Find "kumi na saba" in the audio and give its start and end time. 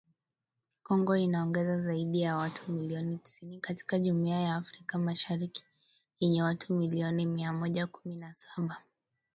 7.87-8.83